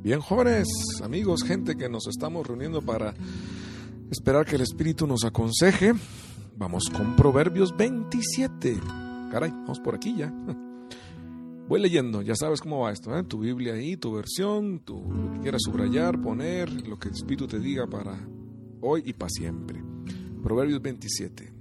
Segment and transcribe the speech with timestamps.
[0.00, 0.66] Bien, jóvenes,
[1.02, 3.14] amigos, gente que nos estamos reuniendo para
[4.10, 5.92] esperar que el Espíritu nos aconseje.
[6.56, 8.80] Vamos con Proverbios 27.
[9.30, 10.32] Caray, vamos por aquí ya.
[11.68, 13.22] Voy leyendo, ya sabes cómo va esto, ¿eh?
[13.24, 17.46] tu Biblia ahí, tu versión, tu, lo que quieras subrayar, poner, lo que el Espíritu
[17.46, 18.26] te diga para
[18.80, 19.84] hoy y para siempre.
[20.42, 21.57] Proverbios 27.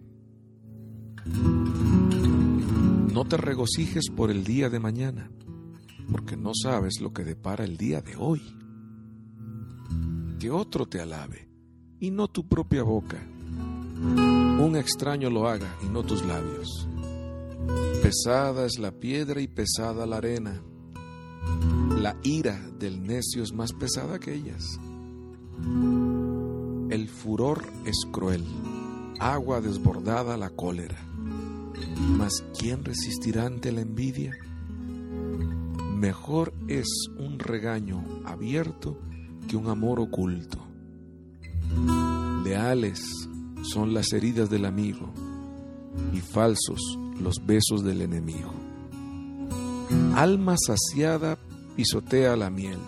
[3.18, 5.32] No te regocijes por el día de mañana
[6.12, 8.44] porque no sabes lo que depara el día de hoy.
[10.38, 11.50] Que otro te alabe,
[12.00, 13.18] y no tu propia boca.
[13.18, 16.88] Un extraño lo haga, y no tus labios.
[18.04, 20.62] Pesada es la piedra y pesada la arena.
[22.00, 24.80] La ira del necio es más pesada que ellas.
[26.92, 28.46] El furor es cruel,
[29.20, 31.17] agua desbordada la cólera.
[32.00, 34.34] Mas ¿quién resistirá ante la envidia?
[35.96, 39.00] Mejor es un regaño abierto
[39.48, 40.60] que un amor oculto.
[42.44, 43.02] Leales
[43.64, 45.12] son las heridas del amigo
[46.14, 46.80] y falsos
[47.20, 48.54] los besos del enemigo.
[50.16, 51.38] Alma saciada
[51.76, 52.80] pisotea la miel.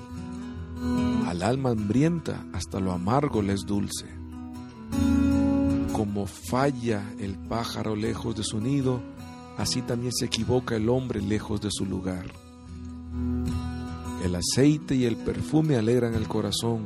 [1.25, 4.18] Al alma hambrienta hasta lo amargo le es dulce.
[5.99, 9.01] Como falla el pájaro lejos de su nido,
[9.57, 12.25] así también se equivoca el hombre lejos de su lugar.
[14.23, 16.83] El aceite y el perfume alegran el corazón,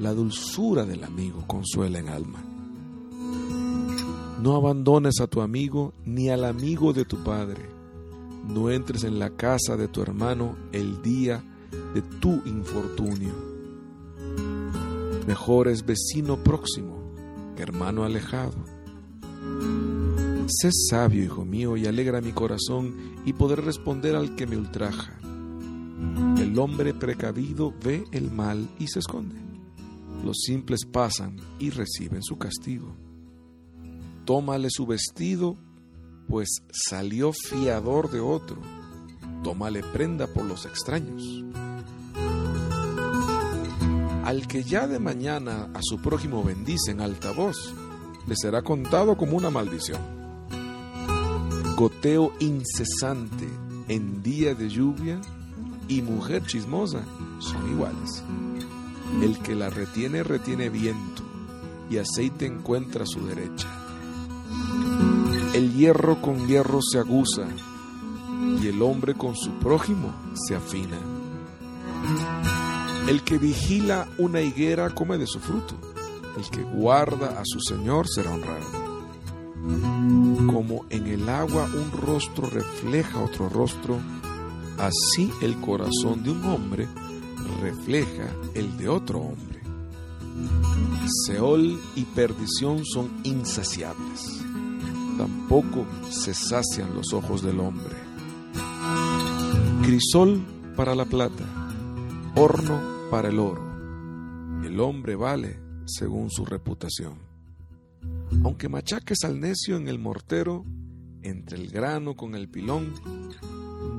[0.00, 2.42] la dulzura del amigo consuela en alma.
[4.42, 7.70] No abandones a tu amigo ni al amigo de tu padre.
[8.48, 11.44] No entres en la casa de tu hermano el día
[11.94, 13.34] de tu infortunio.
[15.24, 16.97] Mejor es vecino próximo
[17.62, 18.54] hermano alejado.
[20.46, 25.18] Sé sabio, hijo mío, y alegra mi corazón y poder responder al que me ultraja.
[26.38, 29.36] El hombre precavido ve el mal y se esconde.
[30.24, 32.96] Los simples pasan y reciben su castigo.
[34.24, 35.56] Tómale su vestido,
[36.28, 38.60] pues salió fiador de otro.
[39.42, 41.44] Tómale prenda por los extraños.
[44.28, 47.74] Al que ya de mañana a su prójimo bendice en alta voz,
[48.26, 50.02] le será contado como una maldición.
[51.78, 53.48] Goteo incesante
[53.88, 55.18] en día de lluvia
[55.88, 57.06] y mujer chismosa
[57.38, 58.22] son iguales.
[59.22, 61.22] El que la retiene retiene viento
[61.88, 63.66] y aceite encuentra su derecha.
[65.54, 67.46] El hierro con hierro se aguza
[68.62, 70.98] y el hombre con su prójimo se afina.
[73.08, 75.74] El que vigila una higuera come de su fruto.
[76.36, 78.88] El que guarda a su Señor será honrado.
[80.46, 83.98] Como en el agua un rostro refleja otro rostro,
[84.78, 86.86] Así el corazón de un hombre
[87.60, 89.60] refleja el de otro hombre.
[91.26, 94.40] Seol y perdición son insaciables.
[95.16, 97.96] Tampoco se sacian los ojos del hombre.
[99.82, 100.46] Crisol
[100.76, 101.44] para la plata,
[102.36, 103.62] horno para el oro.
[104.64, 107.18] El hombre vale según su reputación.
[108.44, 110.64] Aunque machaques al necio en el mortero,
[111.22, 112.92] entre el grano con el pilón,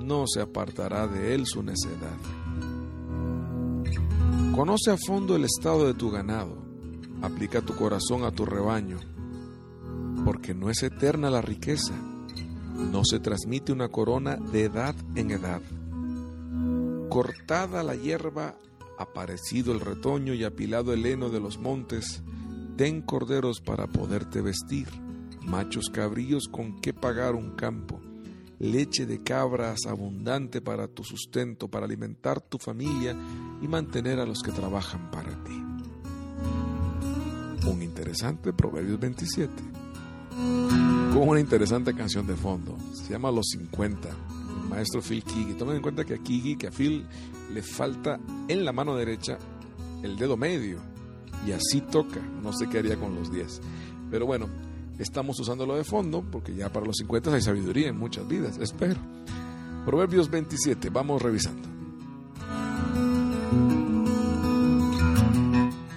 [0.03, 2.17] no se apartará de él su necedad.
[4.55, 6.57] Conoce a fondo el estado de tu ganado,
[7.21, 8.97] aplica tu corazón a tu rebaño,
[10.25, 11.93] porque no es eterna la riqueza,
[12.91, 15.61] no se transmite una corona de edad en edad.
[17.09, 18.55] Cortada la hierba,
[18.99, 22.21] aparecido el retoño y apilado el heno de los montes,
[22.77, 24.87] ten corderos para poderte vestir,
[25.41, 27.99] machos cabríos con que pagar un campo
[28.59, 33.15] leche de cabras abundante para tu sustento, para alimentar tu familia
[33.61, 35.63] y mantener a los que trabajan para ti.
[37.65, 39.51] Un interesante Proverbios 27.
[41.13, 42.77] Con una interesante canción de fondo.
[42.93, 44.09] Se llama Los 50.
[44.69, 45.54] Maestro Phil Kigi.
[45.54, 47.06] Tomen en cuenta que a Kigi, que a Phil
[47.54, 49.38] le falta en la mano derecha
[50.04, 50.80] el dedo medio.
[51.46, 52.19] Y así toca.
[52.42, 53.62] No sé qué haría con los 10.
[54.12, 54.48] Pero bueno,
[54.98, 58.98] estamos usándolo de fondo, porque ya para los 50 hay sabiduría en muchas vidas, espero.
[59.86, 61.68] Proverbios 27, vamos revisando.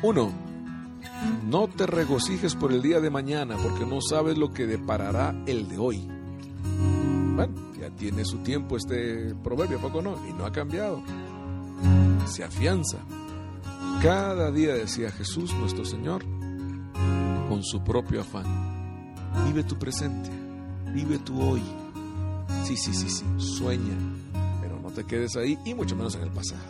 [0.02, 0.32] 1.
[1.48, 5.68] No te regocijes por el día de mañana, porque no sabes lo que deparará el
[5.68, 6.08] de hoy.
[7.92, 10.16] Tiene su tiempo este proverbio, poco no?
[10.28, 11.02] Y no ha cambiado.
[12.26, 12.98] Se afianza.
[14.02, 16.24] Cada día decía Jesús, nuestro Señor,
[17.48, 18.72] con su propio afán
[19.46, 20.30] Vive tu presente,
[20.92, 21.62] vive tu hoy,
[22.64, 23.96] Sí, sí, sí, sí, sueña,
[24.60, 26.62] pero no te quedes ahí y mucho menos en el pasado.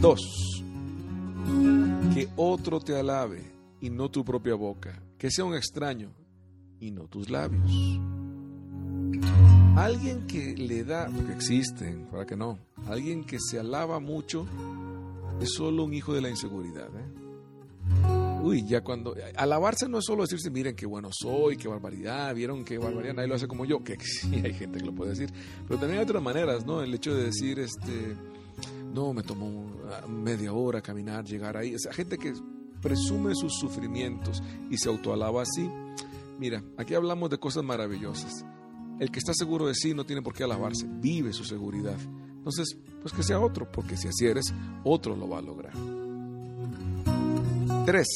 [0.00, 0.62] Dos,
[2.12, 3.42] que otro te alabe
[3.80, 6.12] y no tu propia boca, que sea un extraño
[6.78, 7.72] y no tus labios.
[9.76, 14.46] Alguien que le da, porque existen, para que no, alguien que se alaba mucho
[15.40, 16.88] es solo un hijo de la inseguridad.
[16.88, 18.40] ¿eh?
[18.42, 19.14] Uy, ya cuando.
[19.36, 23.28] Alabarse no es solo decirse, miren qué bueno soy, qué barbaridad, vieron qué barbaridad, nadie
[23.28, 25.30] lo hace como yo, que sí hay gente que lo puede decir.
[25.66, 26.80] Pero también hay otras maneras, ¿no?
[26.80, 28.16] El hecho de decir, este.
[28.94, 29.66] No, me tomó
[30.08, 31.74] media hora caminar, llegar ahí.
[31.74, 32.32] O sea, gente que
[32.80, 35.68] presume sus sufrimientos y se autoalaba así.
[36.38, 38.44] Mira, aquí hablamos de cosas maravillosas.
[38.98, 41.98] El que está seguro de sí no tiene por qué alabarse, vive su seguridad.
[42.46, 44.54] Entonces, pues que sea otro, porque si así eres,
[44.84, 45.72] otro lo va a lograr.
[47.84, 48.06] 3.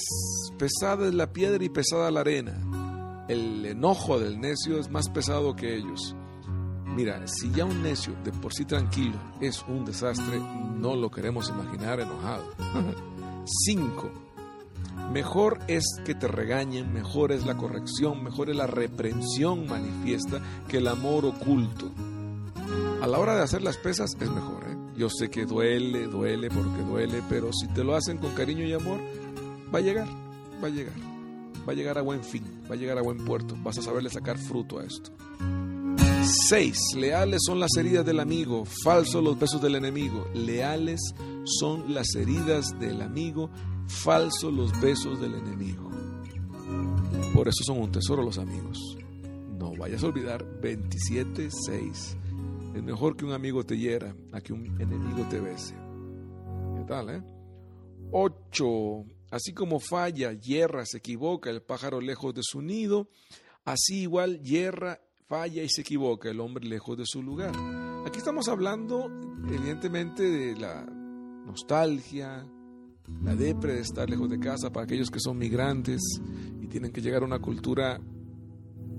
[0.58, 3.26] Pesada es la piedra y pesada la arena.
[3.28, 6.16] El enojo del necio es más pesado que ellos.
[6.86, 10.40] Mira, si ya un necio de por sí tranquilo es un desastre,
[10.76, 12.44] no lo queremos imaginar enojado.
[13.44, 14.10] 5.
[15.12, 20.78] Mejor es que te regañen, mejor es la corrección, mejor es la reprensión manifiesta que
[20.78, 21.90] el amor oculto.
[23.02, 24.64] A la hora de hacer las pesas es mejor.
[24.68, 24.76] ¿eh?
[24.96, 28.72] Yo sé que duele, duele porque duele, pero si te lo hacen con cariño y
[28.72, 29.00] amor,
[29.74, 30.06] va a llegar,
[30.62, 30.94] va a llegar.
[31.68, 33.56] Va a llegar a buen fin, va a llegar a buen puerto.
[33.62, 35.10] Vas a saberle sacar fruto a esto.
[36.22, 36.96] 6.
[36.96, 40.28] Leales son las heridas del amigo, falsos los besos del enemigo.
[40.34, 41.00] Leales
[41.44, 43.50] son las heridas del amigo,
[43.90, 45.90] falsos los besos del enemigo.
[47.34, 48.96] Por eso son un tesoro los amigos.
[49.58, 52.16] No vayas a olvidar 27.6.
[52.74, 55.74] Es mejor que un amigo te hiera a que un enemigo te bese.
[55.74, 57.22] ¿Qué tal, eh?
[58.12, 59.04] 8.
[59.30, 63.08] Así como falla, hierra, se equivoca el pájaro lejos de su nido,
[63.64, 67.52] así igual hierra, falla y se equivoca el hombre lejos de su lugar.
[68.06, 69.06] Aquí estamos hablando,
[69.48, 72.44] evidentemente, de la nostalgia,
[73.22, 76.00] la depre de estar lejos de casa para aquellos que son migrantes
[76.60, 78.00] y tienen que llegar a una cultura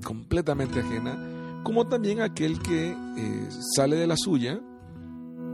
[0.03, 4.61] completamente ajena, como también aquel que eh, sale de la suya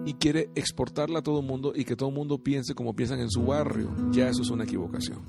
[0.06, 3.20] y quiere exportarla a todo el mundo y que todo el mundo piense como piensan
[3.20, 3.94] en su barrio.
[4.12, 5.20] Ya eso es una equivocación.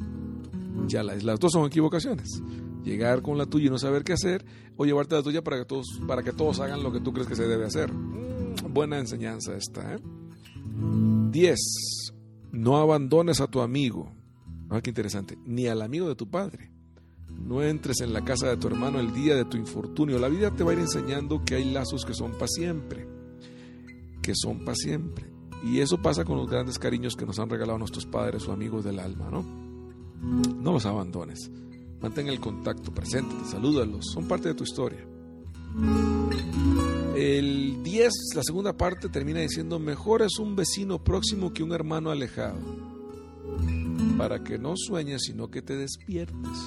[0.86, 2.42] Ya las, las dos son equivocaciones.
[2.84, 4.44] Llegar con la tuya y no saber qué hacer,
[4.76, 7.28] o llevarte la tuya para que todos, para que todos hagan lo que tú crees
[7.28, 7.92] que se debe hacer.
[7.92, 9.94] Mm, buena enseñanza esta.
[9.94, 9.98] ¿eh?
[12.52, 12.62] 10.
[12.62, 14.12] No abandones a tu amigo.
[14.70, 15.38] Ah, qué interesante.
[15.46, 16.70] Ni al amigo de tu padre.
[17.28, 20.18] No entres en la casa de tu hermano el día de tu infortunio.
[20.18, 23.06] La vida te va a ir enseñando que hay lazos que son para siempre.
[24.22, 25.26] Que son para siempre.
[25.64, 28.84] Y eso pasa con los grandes cariños que nos han regalado nuestros padres o amigos
[28.84, 29.42] del alma, ¿no?
[30.22, 31.50] No los abandones.
[32.00, 35.04] Mantén el contacto, preséntate, salúdalos, son parte de tu historia.
[37.20, 42.12] El 10, la segunda parte, termina diciendo, mejor es un vecino próximo que un hermano
[42.12, 42.60] alejado,
[44.16, 46.58] para que no sueñes, sino que te despiertes.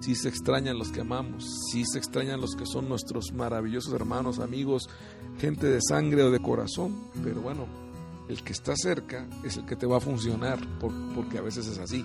[0.00, 4.40] Si se extrañan los que amamos, si se extrañan los que son nuestros maravillosos hermanos,
[4.40, 4.88] amigos,
[5.38, 6.92] gente de sangre o de corazón,
[7.22, 7.66] pero bueno,
[8.28, 10.58] el que está cerca es el que te va a funcionar,
[11.14, 12.04] porque a veces es así.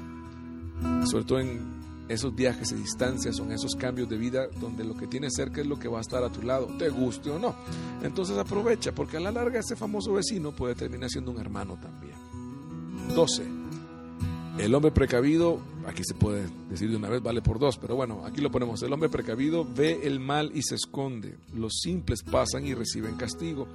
[1.09, 5.07] Sobre todo en esos viajes de distancia, son esos cambios de vida donde lo que
[5.07, 7.55] tienes cerca es lo que va a estar a tu lado, te guste o no.
[8.03, 12.15] Entonces aprovecha, porque a la larga ese famoso vecino puede terminar siendo un hermano también.
[13.15, 13.61] 12.
[14.57, 18.25] El hombre precavido, aquí se puede decir de una vez, vale por dos, pero bueno,
[18.25, 18.83] aquí lo ponemos.
[18.83, 21.37] El hombre precavido ve el mal y se esconde.
[21.53, 23.67] Los simples pasan y reciben castigo.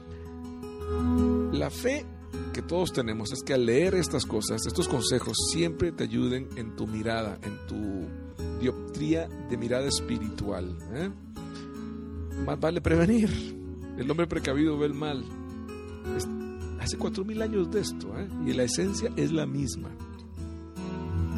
[1.52, 2.04] La fe
[2.52, 6.74] que todos tenemos es que al leer estas cosas, estos consejos, siempre te ayuden en
[6.74, 8.08] tu mirada, en tu
[8.60, 10.76] dioptría de mirada espiritual.
[10.94, 11.10] ¿eh?
[12.44, 13.30] Más vale prevenir.
[13.98, 15.24] El hombre precavido ve el mal.
[16.80, 18.28] hace cuatro mil años de esto, ¿eh?
[18.46, 19.90] y la esencia es la misma.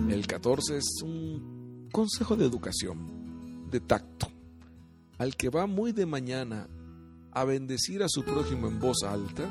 [0.08, 4.28] El 14 es un consejo de educación, de tacto.
[5.18, 6.68] Al que va muy de mañana
[7.32, 9.44] a bendecir a su prójimo en voz alta,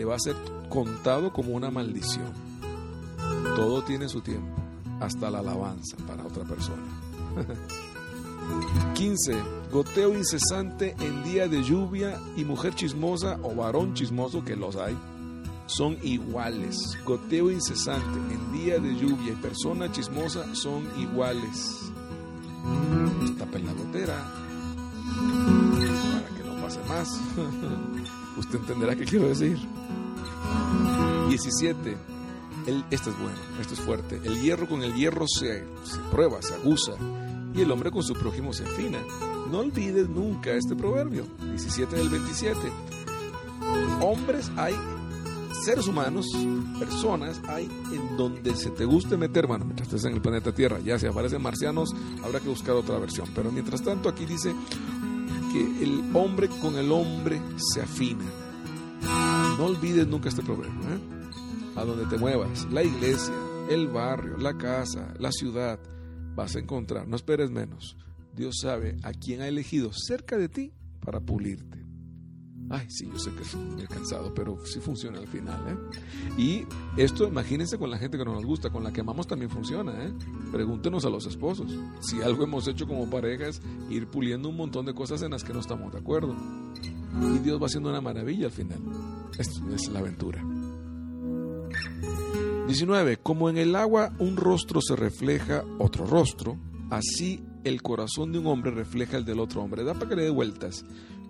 [0.00, 0.34] le va a ser
[0.70, 2.32] contado como una maldición.
[3.54, 4.56] Todo tiene su tiempo,
[4.98, 6.82] hasta la alabanza para otra persona.
[8.94, 9.36] 15.
[9.70, 14.96] Goteo incesante en día de lluvia y mujer chismosa o varón chismoso que los hay
[15.66, 16.98] son iguales.
[17.04, 21.92] Goteo incesante en día de lluvia y persona chismosa son iguales.
[23.38, 24.16] Tapen la gotera
[26.22, 27.20] para que no pase más.
[28.36, 29.58] Usted entenderá qué quiero decir.
[31.28, 31.96] 17.
[32.66, 34.20] El, esto es bueno, esto es fuerte.
[34.24, 36.92] El hierro con el hierro se, se prueba, se aguza.
[37.54, 38.98] y el hombre con su prójimo se afina.
[39.50, 42.58] No olvides nunca este proverbio, 17 del 27.
[44.00, 44.74] Hombres hay,
[45.64, 46.26] seres humanos,
[46.78, 50.78] personas hay en donde se te guste meter, bueno, mientras estés en el planeta Tierra,
[50.80, 53.28] ya si aparecen marcianos, habrá que buscar otra versión.
[53.34, 54.54] Pero mientras tanto, aquí dice
[55.52, 58.24] que el hombre con el hombre se afina.
[59.58, 60.80] No olvides nunca este proverbio.
[60.80, 61.00] ¿eh?
[61.76, 63.34] A donde te muevas, la iglesia,
[63.68, 65.78] el barrio, la casa, la ciudad,
[66.34, 67.96] vas a encontrar, no esperes menos.
[68.34, 70.72] Dios sabe a quién ha elegido cerca de ti
[71.04, 71.84] para pulirte.
[72.72, 75.60] Ay, sí, yo sé que es muy cansado, pero sí funciona al final.
[75.68, 76.40] ¿eh?
[76.40, 79.50] Y esto, imagínense con la gente que no nos gusta, con la que amamos también
[79.50, 79.92] funciona.
[80.04, 80.12] ¿eh?
[80.52, 81.72] Pregúntenos a los esposos.
[82.00, 83.60] Si algo hemos hecho como pareja es
[83.90, 86.36] ir puliendo un montón de cosas en las que no estamos de acuerdo.
[87.34, 88.78] Y Dios va haciendo una maravilla al final.
[89.36, 90.40] Esto es la aventura.
[92.68, 93.16] 19.
[93.16, 96.56] Como en el agua un rostro se refleja otro rostro,
[96.88, 99.82] así el corazón de un hombre refleja el del otro hombre.
[99.82, 100.84] Da para que le dé vueltas.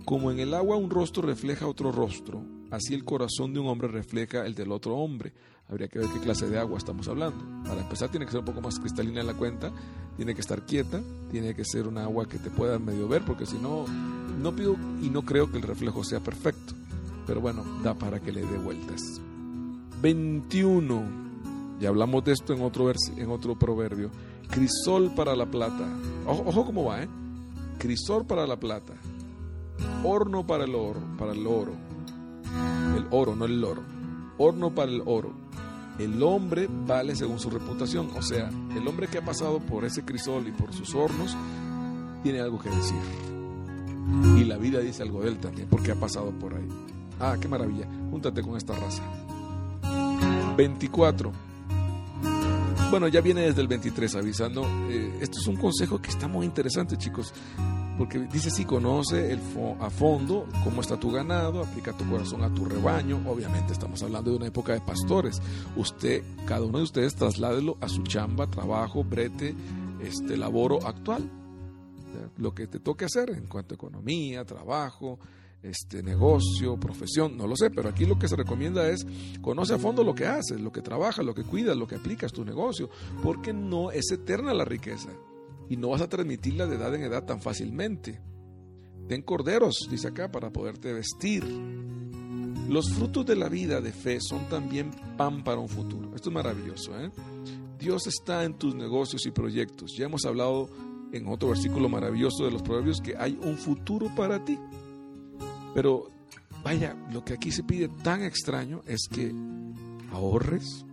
[0.05, 3.89] Como en el agua un rostro refleja otro rostro, así el corazón de un hombre
[3.89, 5.33] refleja el del otro hombre.
[5.69, 7.45] Habría que ver qué clase de agua estamos hablando.
[7.65, 9.71] Para empezar tiene que ser un poco más cristalina en la cuenta,
[10.17, 13.47] tiene que estar quieta, tiene que ser una agua que te pueda medio ver, porque
[13.47, 16.75] si no, no pido y no creo que el reflejo sea perfecto.
[17.27, 19.01] Pero bueno, da para que le dé vueltas.
[20.03, 21.21] 21.
[21.79, 24.11] Ya hablamos de esto en otro, en otro proverbio.
[24.51, 25.87] Crisol para la plata.
[26.27, 27.09] Ojo, ojo cómo va, ¿eh?
[27.79, 28.95] Crisol para la plata.
[30.03, 31.73] Horno para el oro, para el oro.
[32.97, 33.83] El oro, no el oro.
[34.39, 35.33] Horno para el oro.
[35.99, 38.11] El hombre vale según su reputación.
[38.17, 41.37] O sea, el hombre que ha pasado por ese crisol y por sus hornos
[42.23, 42.97] tiene algo que decir.
[44.39, 46.69] Y la vida dice algo de él también, porque ha pasado por ahí.
[47.21, 47.87] Ah, qué maravilla.
[48.11, 49.03] Júntate con esta raza.
[50.57, 51.31] 24
[52.91, 54.67] bueno, ya viene desde el 23 avisando.
[54.89, 57.33] Eh, esto es un consejo que está muy interesante, chicos.
[57.97, 59.41] Porque dice, si conoce el
[59.81, 63.23] a fondo cómo está tu ganado, aplica tu corazón a tu rebaño.
[63.27, 65.41] Obviamente estamos hablando de una época de pastores.
[65.77, 69.55] Usted, cada uno de ustedes, trasládelo a su chamba, trabajo, brete,
[70.03, 71.31] este, laboro actual.
[72.39, 75.19] Lo que te toque hacer en cuanto a economía, trabajo,
[75.63, 79.07] este negocio, profesión, no lo sé, pero aquí lo que se recomienda es
[79.41, 82.33] conoce a fondo lo que haces, lo que trabajas, lo que cuidas, lo que aplicas
[82.33, 82.89] tu negocio,
[83.23, 85.11] porque no es eterna la riqueza
[85.69, 88.21] y no vas a transmitirla de edad en edad tan fácilmente.
[89.09, 91.45] Ten corderos, dice acá, para poderte vestir.
[92.69, 96.15] Los frutos de la vida de fe son también pan para un futuro.
[96.15, 96.99] Esto es maravilloso.
[97.01, 97.11] ¿eh?
[97.79, 99.97] Dios está en tus negocios y proyectos.
[99.97, 100.69] Ya hemos hablado
[101.13, 104.59] en otro versículo maravilloso de los proverbios que hay un futuro para ti.
[105.75, 106.11] Pero
[106.65, 109.35] vaya, lo que aquí se pide tan extraño es que
[110.13, 110.85] ahorres,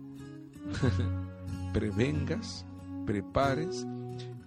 [1.72, 2.64] prevengas,
[3.06, 3.86] prepares,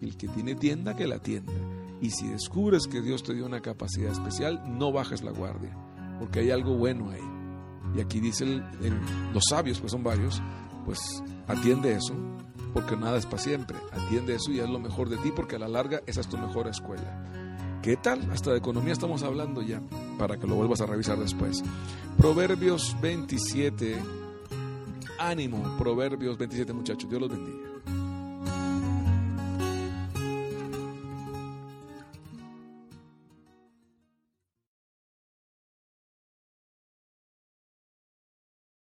[0.01, 1.53] el que tiene tienda que la tienda.
[2.01, 5.77] Y si descubres que Dios te dio una capacidad especial, no bajes la guardia,
[6.19, 7.21] porque hay algo bueno ahí.
[7.95, 8.63] Y aquí dicen
[9.33, 10.41] los sabios, pues son varios,
[10.85, 12.15] pues atiende eso,
[12.73, 13.77] porque nada es para siempre.
[13.91, 16.38] Atiende eso y es lo mejor de ti, porque a la larga esa es tu
[16.38, 17.21] mejor escuela.
[17.81, 18.29] ¿Qué tal?
[18.31, 19.81] Hasta de economía estamos hablando ya,
[20.19, 21.63] para que lo vuelvas a revisar después.
[22.15, 23.97] Proverbios 27.
[25.17, 27.09] Ánimo, Proverbios 27 muchachos.
[27.09, 27.71] Dios los bendiga.